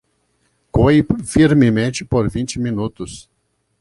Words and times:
Coe 0.71 1.05
firmemente 1.23 2.03
por 2.03 2.27
vinte 2.27 2.57
minutos. 2.59 3.29